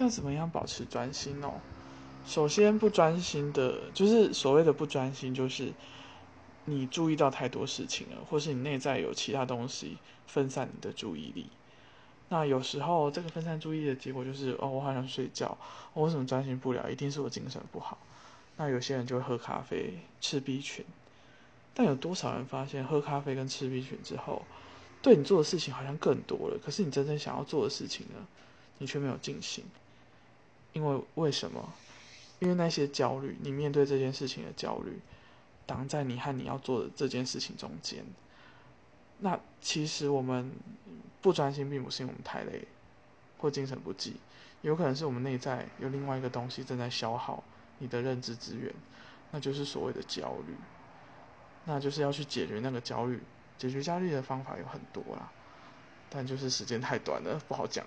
[0.00, 1.60] 要怎么样保持专心哦？
[2.26, 5.72] 首先，不专心的，就是所谓的不专心，就是
[6.64, 11.46] 你注意到太多事情了，或是你内在有其他东西分散你的注意力。
[12.30, 15.58] 那有时候这个分散注意力的结果就是，哦，我好想睡觉，
[15.92, 16.90] 我为什么专心不了？
[16.90, 17.98] 一定是我精神不好。
[18.56, 20.82] 那有些人就会喝咖啡、吃 B 群，
[21.74, 24.42] 但有多少人发现喝咖啡跟吃 B 群之后，
[25.02, 28.26] 对你做的事情好像更多了，可是你真正想要做的事情呢，
[28.78, 29.64] 你却没有进行。
[30.72, 31.72] 因为为什么？
[32.38, 34.98] 因为那些焦虑，你面对这件事情的焦虑，
[35.66, 38.04] 挡在你和你要做的这件事情中间。
[39.18, 40.50] 那其实我们
[41.20, 42.66] 不专心，并不是因为我们太累
[43.36, 44.16] 或精神不济，
[44.62, 47.44] 有可能是我们内在有另外一个东西正在消耗
[47.78, 48.72] 你的认知资源，
[49.30, 50.54] 那就是所谓的焦虑。
[51.66, 53.20] 那就是要去解决那个焦虑，
[53.58, 55.30] 解决焦虑的方法有很多啦，
[56.08, 57.84] 但就是时间太短了，不好讲。